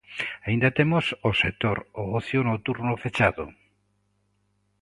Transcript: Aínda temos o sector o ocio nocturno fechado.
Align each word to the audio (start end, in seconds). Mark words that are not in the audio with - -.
Aínda 0.47 0.75
temos 0.77 1.05
o 1.29 1.31
sector 1.41 1.77
o 2.03 2.03
ocio 2.19 2.39
nocturno 2.49 2.93
fechado. 3.03 3.45